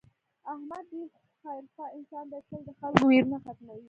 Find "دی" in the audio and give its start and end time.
2.31-2.41